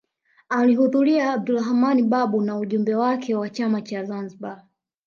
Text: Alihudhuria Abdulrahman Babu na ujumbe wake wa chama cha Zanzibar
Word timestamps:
Alihudhuria 0.49 1.33
Abdulrahman 1.33 2.09
Babu 2.09 2.41
na 2.41 2.57
ujumbe 2.57 2.95
wake 2.95 3.35
wa 3.35 3.49
chama 3.49 3.81
cha 3.81 4.03
Zanzibar 4.03 4.67